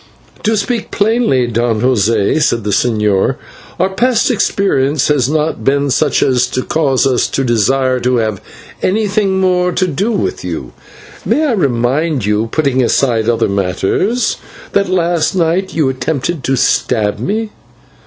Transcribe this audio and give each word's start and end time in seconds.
"To 0.41 0.57
speak 0.57 0.89
plainly, 0.89 1.45
Don 1.45 1.79
José," 1.79 2.41
said 2.41 2.63
the 2.63 2.71
señor, 2.71 3.35
"our 3.79 3.89
past 3.91 4.31
experience 4.31 5.09
has 5.09 5.29
not 5.29 5.63
been 5.63 5.91
such 5.91 6.23
as 6.23 6.47
to 6.47 6.63
cause 6.63 7.05
us 7.05 7.27
to 7.27 7.43
desire 7.43 7.99
to 7.99 8.15
have 8.15 8.41
anything 8.81 9.39
more 9.39 9.71
to 9.73 9.85
do 9.85 10.11
with 10.11 10.43
you. 10.43 10.73
May 11.23 11.45
I 11.45 11.51
remind 11.53 12.25
you, 12.25 12.47
putting 12.47 12.81
aside 12.81 13.29
other 13.29 13.47
matters, 13.47 14.37
that 14.71 14.89
last 14.89 15.35
night 15.35 15.75
you 15.75 15.87
attempted 15.89 16.43
to 16.45 16.55
stab 16.55 17.19
me?" 17.19 17.51